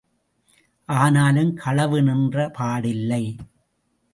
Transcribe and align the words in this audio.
ஆனாலும் 0.89 1.51
களவு 1.53 1.99
நின்ற 2.01 2.47
பாடில்லை. 2.59 3.23